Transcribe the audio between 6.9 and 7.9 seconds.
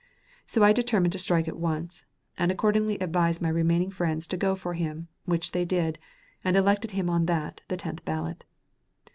on that, the